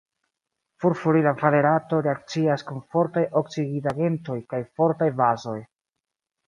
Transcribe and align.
Furfurila 0.85 1.33
valerato 1.41 1.99
reakcias 2.07 2.65
kun 2.71 2.81
fortaj 2.95 3.25
oksidigagentoj 3.43 4.43
kaj 4.55 4.67
fortaj 4.81 5.15
bazoj. 5.25 5.59